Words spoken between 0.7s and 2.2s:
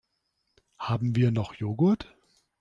Haben wir noch Joghurt?